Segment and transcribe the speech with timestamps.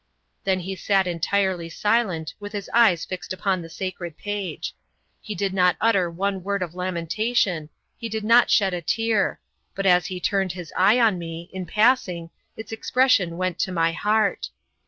[0.45, 4.73] Then he sat entirely silent, with his eyes fixed upon the sacred page.
[5.21, 9.39] He did not utter one word of lamentation, he did not shed a tear,
[9.75, 13.91] but as he turned his eye on me, in passing, its expression went to my
[13.91, 14.49] heart.